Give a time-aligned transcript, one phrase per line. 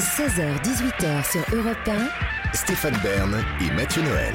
[0.00, 4.32] 16h-18h sur Europe 1, Stéphane Bern et Mathieu Noël.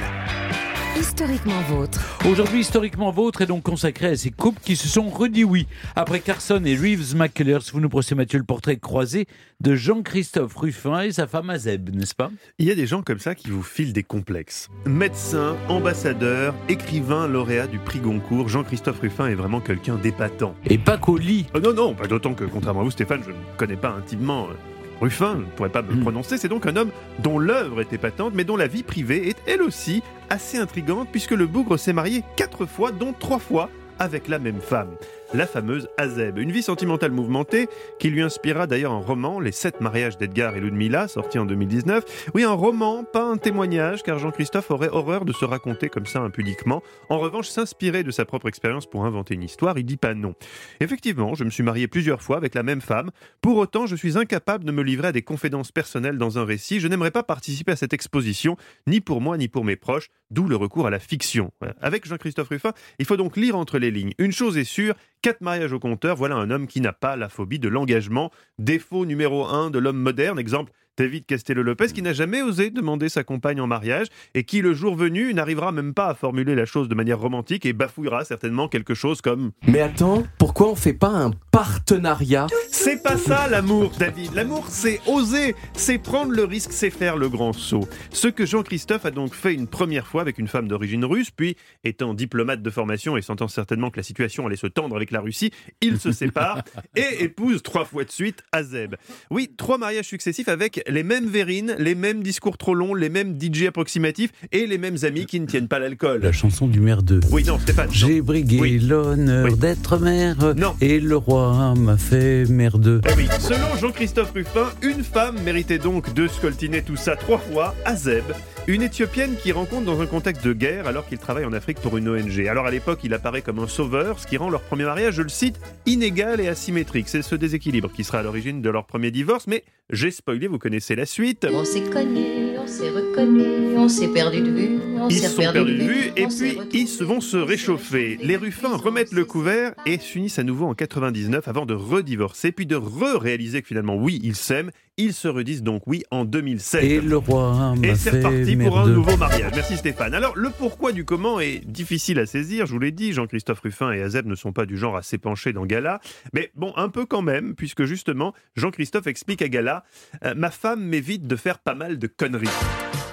[0.95, 1.99] historiquement vôtre.
[2.29, 5.65] Aujourd'hui, historiquement vôtre est donc consacré à ces couples qui se sont redit oui.
[5.95, 9.25] Après Carson et Reeves McCullers, vous nous procédez Mathieu le portrait croisé
[9.59, 12.29] de Jean-Christophe Ruffin et sa femme Azeb, n'est-ce pas?
[12.59, 14.69] Il y a des gens comme ça qui vous filent des complexes.
[14.85, 20.53] Médecin, ambassadeur, écrivain, lauréat du prix Goncourt, Jean-Christophe Ruffin est vraiment quelqu'un d'épatant.
[20.69, 21.47] Et pas qu'au lit.
[21.55, 24.47] Oh non, non, pas d'autant que, contrairement à vous, Stéphane, je ne connais pas intimement
[24.49, 24.53] euh,
[25.01, 26.01] Ruffin, je ne pourrais pas me le Mm.
[26.01, 26.37] prononcer.
[26.37, 29.61] C'est donc un homme dont l'œuvre est épatante, mais dont la vie privée est elle
[29.61, 33.69] aussi assez intrigante, puisque le bougre s'est marié quatre fois, dont trois fois
[33.99, 34.89] avec la même femme,
[35.35, 36.37] la fameuse Azeb.
[36.37, 37.67] Une vie sentimentale mouvementée
[37.99, 42.31] qui lui inspira d'ailleurs un roman, Les sept mariages d'Edgar et Ludmilla, sorti en 2019.
[42.33, 46.21] Oui, un roman, pas un témoignage, car Jean-Christophe aurait horreur de se raconter comme ça
[46.21, 46.81] impudiquement.
[47.09, 50.35] En revanche, s'inspirer de sa propre expérience pour inventer une histoire, il dit pas non.
[50.79, 53.11] Effectivement, je me suis marié plusieurs fois avec la même femme.
[53.41, 56.79] Pour autant, je suis incapable de me livrer à des confidences personnelles dans un récit.
[56.79, 58.55] Je n'aimerais pas participer à cette exposition,
[58.87, 61.51] ni pour moi, ni pour mes proches, d'où le recours à la fiction.
[61.81, 64.13] Avec Jean-Christophe Ruffin, il faut donc lire entre les lignes.
[64.17, 67.29] Une chose est sûre, quatre mariages au compteur, voilà un homme qui n'a pas la
[67.29, 68.29] phobie de l'engagement.
[68.59, 73.23] Défaut numéro un de l'homme moderne, exemple David Castello-Lopez, qui n'a jamais osé demander sa
[73.23, 76.87] compagne en mariage et qui, le jour venu, n'arrivera même pas à formuler la chose
[76.87, 81.09] de manière romantique et bafouillera certainement quelque chose comme Mais attends, pourquoi on fait pas
[81.09, 82.47] un partenariat?
[82.71, 84.33] C'est pas ça l'amour, David.
[84.33, 87.87] L'amour, c'est oser, c'est prendre le risque, c'est faire le grand saut.
[88.11, 91.57] Ce que Jean-Christophe a donc fait une première fois avec une femme d'origine russe, puis,
[91.83, 95.19] étant diplomate de formation et sentant certainement que la situation allait se tendre avec la
[95.19, 96.63] Russie, il se sépare
[96.95, 98.95] et épouse trois fois de suite Azeb.
[99.29, 103.37] Oui, trois mariages successifs avec les mêmes verrines, les mêmes discours trop longs, les mêmes
[103.39, 106.21] DJ approximatifs et les mêmes amis qui ne tiennent pas l'alcool.
[106.21, 107.21] La chanson du maire 2.
[107.31, 107.89] Oui, non, Stéphane.
[107.91, 108.79] J'ai brigué Oui.
[108.79, 109.57] l'honneur Oui.
[109.57, 110.75] d'être maire Non.
[110.81, 113.01] et le roi m'a fait merdeux.
[113.09, 117.73] Eh oui, selon Jean-Christophe Ruffin, une femme méritait donc de scoltiner tout ça trois fois,
[117.85, 118.23] Azeb,
[118.67, 121.97] une Éthiopienne qui rencontre dans un contexte de guerre alors qu'il travaille en Afrique pour
[121.97, 122.47] une ONG.
[122.47, 125.21] Alors à l'époque, il apparaît comme un sauveur, ce qui rend leur premier mariage, je
[125.21, 127.07] le cite, inégal et asymétrique.
[127.09, 130.57] C'est ce déséquilibre qui sera à l'origine de leur premier divorce, mais j'ai spoilé, vous
[130.57, 131.47] connaissez la suite.
[131.51, 134.79] On s'est connus, on s'est reconnus, on s'est perdu de vue,
[135.09, 138.17] Ils sont perdus de vue et puis ils se vont se réchauffer.
[138.21, 142.65] Les Ruffins remettent le couvert et s'unissent à nouveau en 99 avant de redivorcer puis
[142.65, 144.71] de re-réaliser que finalement oui, ils s'aiment.
[144.97, 146.83] Ils se redisent donc oui en 2007.
[146.83, 149.51] Et le roi Et c'est reparti pour un nouveau mariage.
[149.53, 150.13] Merci Stéphane.
[150.13, 153.11] Alors, le pourquoi du comment est difficile à saisir, je vous l'ai dit.
[153.11, 155.99] Jean-Christophe Ruffin et Azeb ne sont pas du genre à s'épancher dans Gala.
[156.33, 159.83] Mais bon, un peu quand même, puisque justement, Jean-Christophe explique à Gala
[160.23, 162.47] euh, Ma femme m'évite de faire pas mal de conneries.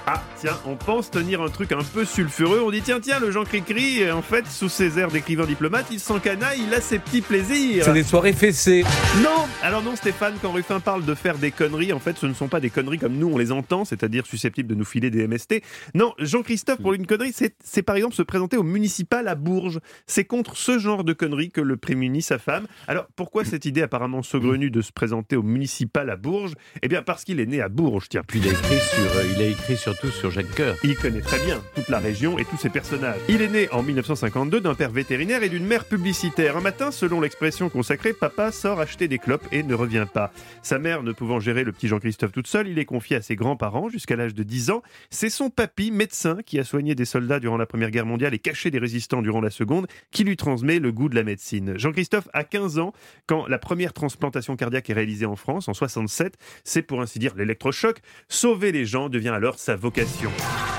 [0.05, 2.61] Ah, tiens, on pense tenir un truc un peu sulfureux.
[2.65, 5.99] On dit tiens, tiens, le Jean Cricri, en fait, sous ses airs d'écrivain diplomate, il
[5.99, 7.85] s'encanaille, il a ses petits plaisirs.
[7.85, 8.83] C'est des soirées fessées.
[9.23, 12.33] Non Alors non Stéphane, quand Ruffin parle de faire des conneries, en fait ce ne
[12.33, 15.25] sont pas des conneries comme nous on les entend, c'est-à-dire susceptibles de nous filer des
[15.25, 15.61] MST.
[15.93, 17.33] Non, Jean-Christophe pour une connerie,
[17.63, 19.79] c'est par exemple se présenter au municipal à Bourges.
[20.05, 22.67] C'est contre ce genre de conneries que le prémunit sa femme.
[22.89, 26.55] Alors pourquoi cette idée apparemment saugrenue de se présenter au municipal à Bourges?
[26.81, 28.23] Eh bien parce qu'il est né à Bourges, tiens.
[28.27, 29.77] Puis il a écrit, sur, euh, il a écrit
[30.11, 30.75] sur Jacques Coeur.
[30.83, 33.19] Il connaît très bien toute la région et tous ses personnages.
[33.29, 36.57] Il est né en 1952 d'un père vétérinaire et d'une mère publicitaire.
[36.57, 40.31] Un matin, selon l'expression consacrée, papa sort acheter des clopes et ne revient pas.
[40.61, 43.35] Sa mère ne pouvant gérer le petit Jean-Christophe toute seule, il est confié à ses
[43.35, 44.81] grands-parents jusqu'à l'âge de 10 ans.
[45.09, 48.39] C'est son papy, médecin, qui a soigné des soldats durant la Première Guerre mondiale et
[48.39, 51.77] caché des résistants durant la Seconde, qui lui transmet le goût de la médecine.
[51.77, 52.93] Jean-Christophe a 15 ans
[53.27, 56.37] quand la première transplantation cardiaque est réalisée en France en 67.
[56.63, 57.99] C'est pour ainsi dire l'électrochoc.
[58.27, 59.75] Sauver les gens devient alors sa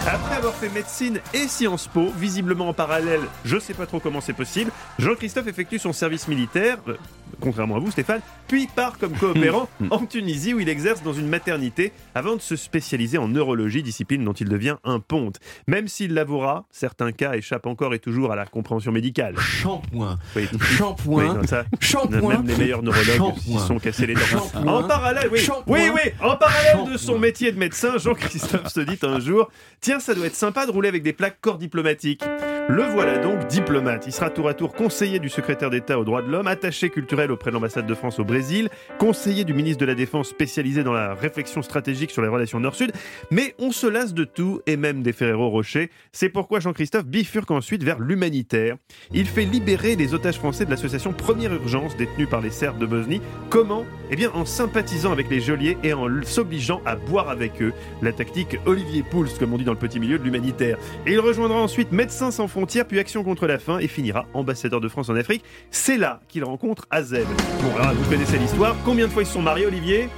[0.06, 4.20] Après avoir fait médecine et Sciences Po, visiblement en parallèle, je sais pas trop comment
[4.20, 6.96] c'est possible, Jean-Christophe effectue son service militaire, euh,
[7.44, 11.28] contrairement à vous Stéphane, puis part comme coopérant en Tunisie où il exerce dans une
[11.28, 15.38] maternité avant de se spécialiser en neurologie, discipline dont il devient un ponte.
[15.66, 19.36] Même s'il l'avouera, certains cas échappent encore et toujours à la compréhension médicale.
[19.38, 22.28] Shampoing, Oui, shampoing, oui, ça, shampoing.
[22.38, 24.20] même les meilleurs neurologues s'y sont cassés les dents.
[24.20, 24.66] Shampoing.
[24.66, 25.64] En parallèle, oui, Shampoing.
[25.78, 29.50] oui, oui, en parallèle de son métier de médecin, Jean-Christophe se dit un jour
[29.80, 32.22] Tiens, ça doit être sympa de rouler avec des plaques corps diplomatiques.
[32.68, 34.06] Le voilà donc diplomate.
[34.06, 37.30] Il sera tour à tour conseiller du secrétaire d'État aux droits de l'homme, attaché culturel
[37.30, 40.94] auprès de l'ambassade de France au Brésil, conseiller du ministre de la Défense spécialisé dans
[40.94, 42.92] la réflexion stratégique sur les relations Nord-Sud.
[43.30, 45.90] Mais on se lasse de tout et même des Ferrero Rocher.
[46.12, 48.76] C'est pourquoi Jean-Christophe bifurque ensuite vers l'humanitaire.
[49.12, 52.86] Il fait libérer les otages français de l'association Première Urgence détenue par les Serbes de
[52.86, 53.20] Bosnie.
[53.50, 53.84] Comment?
[54.10, 57.74] Eh bien en sympathisant avec les geôliers et en s'obligeant à boire avec eux.
[58.00, 60.78] La tactique Olivier Pouls, comme on dit dans le petit milieu de l'humanitaire.
[61.06, 64.80] Et il rejoindra ensuite Médecins sans frontières, puis Action contre la faim et finira ambassadeur
[64.80, 65.42] de France en Afrique.
[65.72, 67.26] C'est là qu'il rencontre Azeb.
[67.60, 68.76] Bon, alors vous connaissez l'histoire.
[68.84, 70.08] Combien de fois ils se sont mariés, Olivier?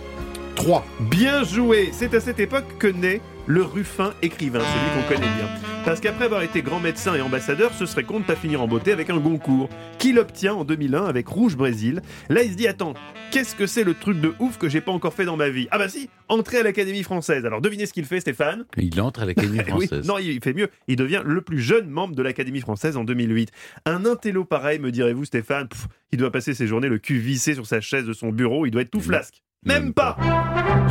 [0.55, 0.85] 3.
[1.00, 5.48] Bien joué C'est à cette époque que naît le Ruffin écrivain, celui qu'on connaît bien.
[5.84, 8.66] Parce qu'après avoir été grand médecin et ambassadeur, ce serait con de pas finir en
[8.66, 12.02] beauté avec un Goncourt, qu'il obtient en 2001 avec Rouge Brésil.
[12.28, 12.94] Là, il se dit Attends,
[13.31, 15.69] qu'est-ce que c'est le truc de ouf que j'ai pas encore fait dans ma vie?
[15.70, 17.46] Ah bah si, entrer à l'Académie française.
[17.46, 18.64] Alors devinez ce qu'il fait, Stéphane?
[18.76, 20.08] Il entre à l'Académie Eh oui, française.
[20.08, 20.69] non, il fait mieux.
[20.88, 23.52] Il devient le plus jeune membre de l'Académie française en 2008.
[23.84, 27.54] Un intello pareil, me direz-vous, Stéphane, pff, il doit passer ses journées le cul vissé
[27.54, 29.44] sur sa chaise de son bureau, il doit être tout flasque.
[29.64, 30.17] Même, pas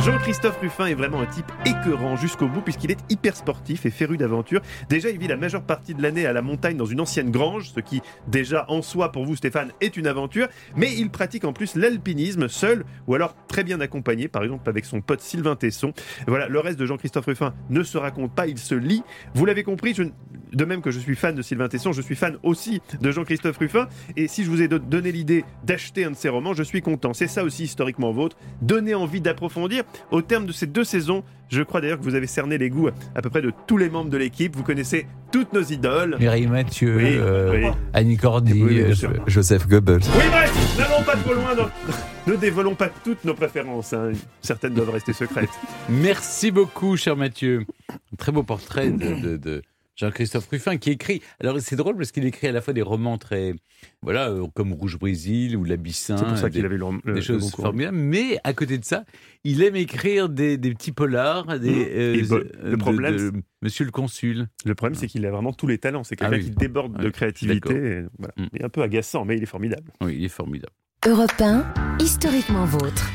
[0.04, 4.18] Jean-Christophe Ruffin est vraiment un type écœurant jusqu'au bout puisqu'il est hyper sportif et féru
[4.18, 4.60] d'aventure.
[4.90, 7.70] Déjà, il vit la majeure partie de l'année à la montagne dans une ancienne grange,
[7.74, 11.54] ce qui déjà en soi pour vous Stéphane est une aventure, mais il pratique en
[11.54, 15.94] plus l'alpinisme seul ou alors très bien accompagné, par exemple avec son pote Sylvain Tesson.
[16.26, 19.02] Voilà, le reste de Jean-Christophe Ruffin ne se raconte pas, il se lit.
[19.34, 20.02] Vous l'avez compris, je-
[20.52, 23.56] de même que je suis fan de Sylvain Tesson, je suis fan aussi de Jean-Christophe
[23.56, 23.88] Ruffin.
[24.16, 26.82] Et si je vous ai do- donné l'idée d'acheter un de ses romans, je suis
[26.82, 27.14] content.
[27.14, 28.36] C'est ça aussi historiquement vôtre.
[28.62, 29.84] Donner envie d'approfondir.
[30.10, 32.88] Au terme de ces deux saisons, je crois d'ailleurs que vous avez cerné les goûts
[33.14, 34.56] à peu près de tous les membres de l'équipe.
[34.56, 36.16] Vous connaissez toutes nos idoles.
[36.18, 37.70] Mireille Mathieu, Oui, euh, oui.
[37.92, 39.18] Annie Cordy, Oui, oui, bien euh.
[39.26, 40.00] Joseph Goebbels.
[40.02, 41.54] Oui, bref, n'allons pas trop loin.
[41.54, 41.70] dans-
[42.26, 43.92] Ne dévoilons pas toutes nos préférences.
[43.92, 44.10] hein.
[44.42, 45.48] Certaines doivent rester secrètes.
[45.88, 47.64] Merci beaucoup, cher Mathieu.
[47.90, 49.62] Un très beau portrait de, de- de
[49.96, 51.22] Jean-Christophe Ruffin qui écrit.
[51.40, 53.54] Alors c'est drôle parce qu'il écrit à la fois des romans très,
[54.02, 57.14] voilà, euh, comme Rouge Brésil ou L'Abyssin, C'est pour ça des, qu'il avait le, le-
[57.14, 57.96] des choses formidables.
[57.96, 59.04] Mais à côté de ça,
[59.44, 63.16] il aime écrire des, des petits polars, des, euh, Et bon, euh, le de- problème,
[63.16, 63.32] de
[63.62, 64.48] Monsieur le Consul.
[64.64, 66.04] Le problème, c'est qu'il a vraiment tous les talents.
[66.04, 66.44] C'est quelqu'un Ah oui.
[66.44, 67.74] qui déborde de créativité.
[67.74, 68.34] et voilà.
[68.36, 68.46] Mm.
[68.52, 69.90] Il est un peu agaçant, mais il est formidable.
[70.02, 70.72] Oui, il est formidable.
[71.06, 71.64] Europe 1,
[72.00, 73.02] historiquement vôtre.